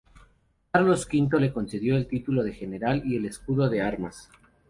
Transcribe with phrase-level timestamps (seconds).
[0.71, 4.31] Carlos V le concedió el título de general y el escudo de armas.